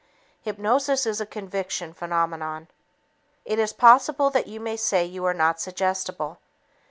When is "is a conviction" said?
1.05-1.93